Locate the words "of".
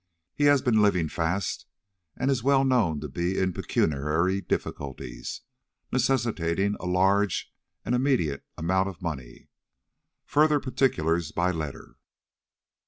8.89-8.99